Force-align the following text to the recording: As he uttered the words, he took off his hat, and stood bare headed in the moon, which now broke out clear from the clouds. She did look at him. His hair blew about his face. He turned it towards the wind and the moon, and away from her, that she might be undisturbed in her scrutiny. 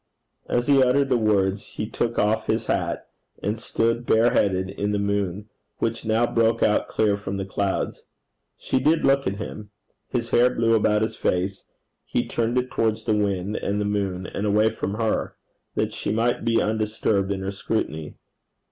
As 0.49 0.65
he 0.65 0.81
uttered 0.81 1.09
the 1.09 1.15
words, 1.17 1.73
he 1.73 1.87
took 1.87 2.17
off 2.17 2.47
his 2.47 2.65
hat, 2.65 3.07
and 3.43 3.59
stood 3.59 4.03
bare 4.07 4.31
headed 4.31 4.67
in 4.71 4.93
the 4.93 4.97
moon, 4.97 5.47
which 5.77 6.05
now 6.07 6.25
broke 6.25 6.63
out 6.63 6.87
clear 6.87 7.15
from 7.15 7.37
the 7.37 7.45
clouds. 7.45 8.01
She 8.57 8.79
did 8.79 9.05
look 9.05 9.27
at 9.27 9.35
him. 9.35 9.69
His 10.07 10.31
hair 10.31 10.49
blew 10.49 10.73
about 10.73 11.03
his 11.03 11.17
face. 11.17 11.65
He 12.03 12.27
turned 12.27 12.57
it 12.57 12.71
towards 12.71 13.03
the 13.03 13.13
wind 13.13 13.57
and 13.57 13.79
the 13.79 13.85
moon, 13.85 14.25
and 14.25 14.47
away 14.47 14.71
from 14.71 14.95
her, 14.95 15.35
that 15.75 15.93
she 15.93 16.11
might 16.11 16.43
be 16.43 16.59
undisturbed 16.59 17.31
in 17.31 17.41
her 17.41 17.51
scrutiny. 17.51 18.15